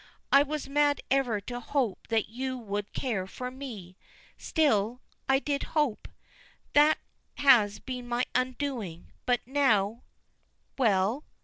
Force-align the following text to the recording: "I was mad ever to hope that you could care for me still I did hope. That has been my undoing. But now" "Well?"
"I 0.31 0.41
was 0.41 0.67
mad 0.67 0.99
ever 1.11 1.39
to 1.41 1.59
hope 1.59 2.07
that 2.07 2.27
you 2.27 2.65
could 2.67 2.91
care 2.91 3.27
for 3.27 3.51
me 3.51 3.97
still 4.35 4.99
I 5.29 5.37
did 5.37 5.61
hope. 5.77 6.07
That 6.73 6.97
has 7.35 7.77
been 7.77 8.07
my 8.07 8.25
undoing. 8.33 9.11
But 9.27 9.41
now" 9.45 10.01
"Well?" 10.79 11.25